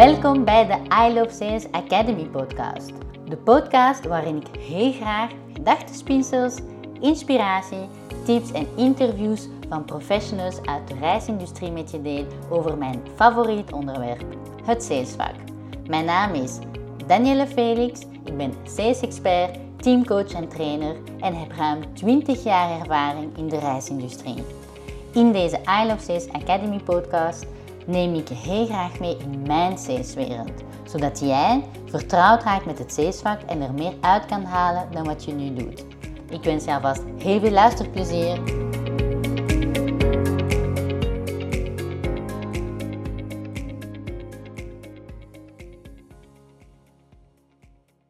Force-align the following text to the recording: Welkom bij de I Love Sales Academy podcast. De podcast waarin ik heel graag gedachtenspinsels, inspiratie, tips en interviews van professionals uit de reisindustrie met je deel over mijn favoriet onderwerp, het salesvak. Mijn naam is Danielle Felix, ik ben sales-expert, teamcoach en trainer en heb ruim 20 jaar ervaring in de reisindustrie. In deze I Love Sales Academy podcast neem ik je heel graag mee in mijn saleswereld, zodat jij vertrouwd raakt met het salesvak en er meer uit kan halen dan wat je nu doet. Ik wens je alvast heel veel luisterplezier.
Welkom 0.00 0.44
bij 0.44 0.66
de 0.66 0.76
I 1.06 1.14
Love 1.14 1.34
Sales 1.34 1.72
Academy 1.72 2.24
podcast. 2.24 2.92
De 3.28 3.36
podcast 3.36 4.06
waarin 4.06 4.36
ik 4.36 4.60
heel 4.60 4.92
graag 4.92 5.30
gedachtenspinsels, 5.52 6.54
inspiratie, 7.00 7.88
tips 8.24 8.52
en 8.52 8.66
interviews 8.76 9.48
van 9.68 9.84
professionals 9.84 10.62
uit 10.64 10.88
de 10.88 10.94
reisindustrie 11.00 11.70
met 11.70 11.90
je 11.90 12.02
deel 12.02 12.26
over 12.50 12.78
mijn 12.78 13.00
favoriet 13.14 13.72
onderwerp, 13.72 14.24
het 14.64 14.82
salesvak. 14.82 15.34
Mijn 15.86 16.04
naam 16.04 16.34
is 16.34 16.58
Danielle 17.06 17.46
Felix, 17.46 18.00
ik 18.24 18.36
ben 18.36 18.52
sales-expert, 18.64 19.58
teamcoach 19.76 20.32
en 20.32 20.48
trainer 20.48 20.96
en 21.20 21.34
heb 21.34 21.52
ruim 21.52 21.94
20 21.94 22.42
jaar 22.42 22.80
ervaring 22.80 23.36
in 23.36 23.48
de 23.48 23.58
reisindustrie. 23.58 24.44
In 25.12 25.32
deze 25.32 25.56
I 25.82 25.86
Love 25.86 26.02
Sales 26.02 26.32
Academy 26.32 26.78
podcast 26.84 27.46
neem 27.86 28.14
ik 28.14 28.28
je 28.28 28.34
heel 28.34 28.66
graag 28.66 29.00
mee 29.00 29.16
in 29.16 29.42
mijn 29.46 29.78
saleswereld, 29.78 30.52
zodat 30.84 31.20
jij 31.20 31.64
vertrouwd 31.86 32.42
raakt 32.42 32.66
met 32.66 32.78
het 32.78 32.92
salesvak 32.92 33.40
en 33.42 33.62
er 33.62 33.72
meer 33.72 33.94
uit 34.00 34.26
kan 34.26 34.44
halen 34.44 34.88
dan 34.92 35.04
wat 35.04 35.24
je 35.24 35.32
nu 35.32 35.54
doet. 35.54 35.84
Ik 36.30 36.44
wens 36.44 36.64
je 36.64 36.74
alvast 36.74 37.02
heel 37.18 37.40
veel 37.40 37.50
luisterplezier. 37.50 38.59